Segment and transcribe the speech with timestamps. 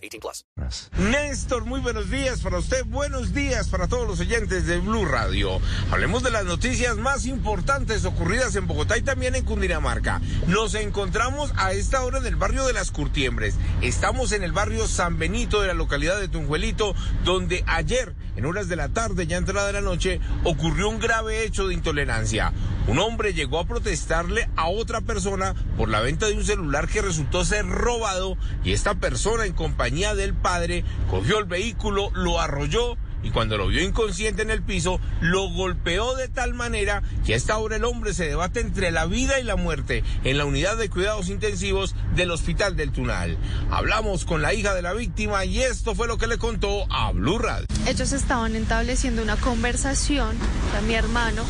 [0.00, 0.20] 18
[0.54, 0.90] plus.
[0.98, 2.84] Néstor, muy buenos días para usted.
[2.86, 5.60] Buenos días para todos los oyentes de Blue Radio.
[5.90, 10.20] Hablemos de las noticias más importantes ocurridas en Bogotá y también en Cundinamarca.
[10.46, 13.56] Nos encontramos a esta hora en el barrio de las Curtiembres.
[13.82, 16.94] Estamos en el barrio San Benito de la localidad de Tunjuelito,
[17.24, 21.68] donde ayer, en horas de la tarde, ya entrada la noche, ocurrió un grave hecho
[21.68, 22.54] de intolerancia.
[22.86, 27.02] Un hombre llegó a protestarle a otra persona por la venta de un celular que
[27.02, 32.96] resultó ser robado y esta persona en compañía del padre cogió el vehículo, lo arrolló
[33.22, 37.52] y cuando lo vio inconsciente en el piso, lo golpeó de tal manera que hasta
[37.52, 40.88] ahora el hombre se debate entre la vida y la muerte en la unidad de
[40.88, 43.36] cuidados intensivos del Hospital del Tunal.
[43.70, 47.12] Hablamos con la hija de la víctima y esto fue lo que le contó a
[47.12, 47.66] Blue Radio.
[47.90, 50.36] Ellos estaban estableciendo una conversación,
[50.78, 51.42] o mi hermano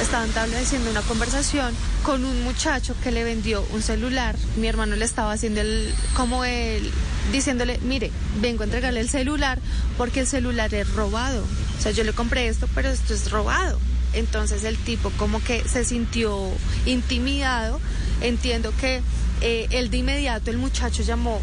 [0.00, 4.34] estaba estableciendo una conversación con un muchacho que le vendió un celular.
[4.56, 6.90] Mi hermano le estaba haciendo el, como él,
[7.30, 9.58] diciéndole, mire, vengo a entregarle el celular
[9.98, 11.44] porque el celular es robado.
[11.78, 13.78] O sea, yo le compré esto, pero esto es robado.
[14.14, 16.48] Entonces el tipo como que se sintió
[16.86, 17.78] intimidado.
[18.22, 19.02] Entiendo que
[19.42, 21.42] eh, él de inmediato, el muchacho llamó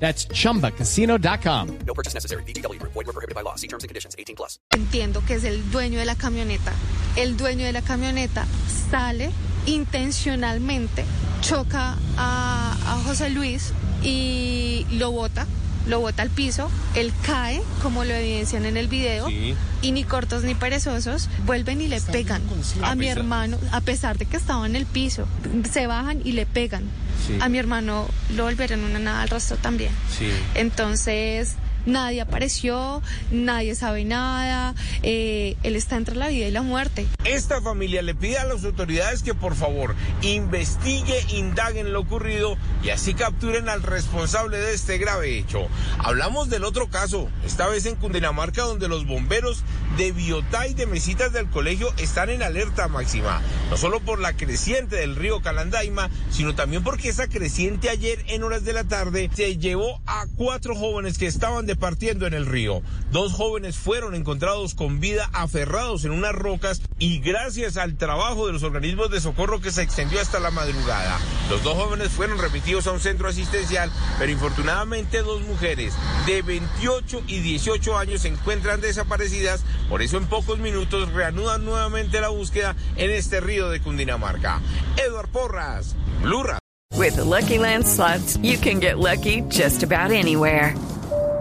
[0.00, 1.78] That's chumbacasino.com.
[1.86, 2.42] No purchase necessary.
[2.44, 2.82] BGW.
[2.82, 3.54] Void were prohibited by law.
[3.54, 4.16] See terms and conditions.
[4.18, 4.58] 18 plus.
[4.70, 6.72] Entiendo que es el dueño de la camioneta.
[7.16, 8.46] El dueño de la camioneta
[8.90, 9.30] sale
[9.66, 11.04] intencionalmente,
[11.42, 13.72] choca a, a José Luis
[14.02, 15.46] y lo bota
[15.86, 19.54] lo bota al piso, él cae, como lo evidencian en el video, sí.
[19.82, 22.42] y ni cortos ni perezosos vuelven y le Está pegan
[22.82, 25.26] a, a mi hermano, a pesar de que estaba en el piso,
[25.70, 26.84] se bajan y le pegan.
[27.26, 27.38] Sí.
[27.40, 29.92] A mi hermano lo volvieron una nada al rostro también.
[30.16, 30.30] Sí.
[30.54, 31.54] Entonces,
[31.86, 37.06] nadie apareció, nadie sabe nada, eh, él está entre la vida y la muerte.
[37.24, 42.90] Esta familia le pide a las autoridades que por favor investigue, indaguen lo ocurrido y
[42.90, 45.68] así capturen al responsable de este grave hecho.
[45.98, 49.62] Hablamos del otro caso, esta vez en Cundinamarca, donde los bomberos
[49.96, 53.40] de Biotá y de Mesitas del colegio están en alerta máxima,
[53.70, 58.42] no solo por la creciente del río Calandaima, sino también porque esa creciente ayer en
[58.42, 62.82] horas de la tarde se llevó a cuatro jóvenes que estaban departiendo en el río.
[63.12, 68.52] Dos jóvenes fueron encontrados con vida aferrados en unas rocas y gracias al trabajo de
[68.52, 71.16] los organismos de socorro que se extendió hasta la madrugada.
[71.48, 73.88] Los dos jóvenes fueron remitidos a un centro asistencial,
[74.18, 75.94] pero infortunadamente dos mujeres
[76.26, 82.20] de 28 y 18 años se encuentran desaparecidas, por eso en pocos minutos reanudan nuevamente
[82.20, 84.60] la búsqueda en este río de Cundinamarca.
[84.96, 86.58] Eduard Porras, Blura.
[86.96, 90.74] With the Lucky Land slots, you can get lucky just about anywhere.